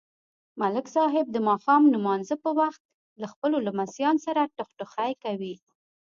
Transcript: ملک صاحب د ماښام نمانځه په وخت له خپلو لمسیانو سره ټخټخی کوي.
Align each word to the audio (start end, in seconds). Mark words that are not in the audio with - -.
ملک 0.61 0.85
صاحب 0.95 1.25
د 1.31 1.37
ماښام 1.49 1.83
نمانځه 1.95 2.35
په 2.43 2.49
وخت 2.59 2.81
له 3.21 3.27
خپلو 3.33 3.57
لمسیانو 3.67 4.23
سره 4.27 4.51
ټخټخی 4.57 5.11
کوي. 5.23 5.55